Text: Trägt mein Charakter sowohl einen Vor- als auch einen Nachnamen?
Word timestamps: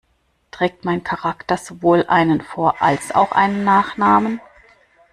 Trägt 0.49 0.83
mein 0.83 1.03
Charakter 1.03 1.57
sowohl 1.57 2.07
einen 2.07 2.41
Vor- 2.41 2.81
als 2.81 3.11
auch 3.13 3.33
einen 3.33 3.63
Nachnamen? 3.63 4.41